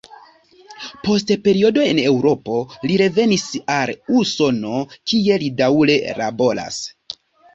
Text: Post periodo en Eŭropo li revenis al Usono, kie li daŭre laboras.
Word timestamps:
Post 1.07 1.33
periodo 1.47 1.83
en 1.89 1.99
Eŭropo 2.11 2.61
li 2.91 2.95
revenis 3.03 3.45
al 3.75 3.93
Usono, 4.21 4.81
kie 5.11 5.37
li 5.45 5.51
daŭre 5.61 5.99
laboras. 6.23 6.81